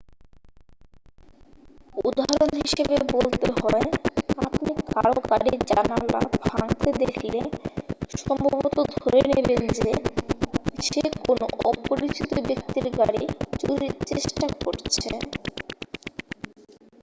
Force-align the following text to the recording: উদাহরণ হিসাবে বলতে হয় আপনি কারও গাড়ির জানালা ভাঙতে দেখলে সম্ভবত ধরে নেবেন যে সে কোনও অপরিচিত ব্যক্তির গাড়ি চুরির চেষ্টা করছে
উদাহরণ 2.01 2.51
হিসাবে 2.61 2.95
বলতে 3.15 3.47
হয় 3.57 3.87
আপনি 4.39 4.69
কারও 4.87 5.17
গাড়ির 5.29 5.57
জানালা 5.69 6.19
ভাঙতে 6.45 6.89
দেখলে 7.01 7.39
সম্ভবত 8.17 8.63
ধরে 8.95 9.19
নেবেন 9.29 9.61
যে 9.77 9.91
সে 10.81 11.01
কোনও 11.19 11.45
অপরিচিত 11.65 12.31
ব্যক্তির 12.41 12.85
গাড়ি 12.99 13.23
চুরির 13.59 13.93
চেষ্টা 14.09 14.45
করছে 14.61 15.09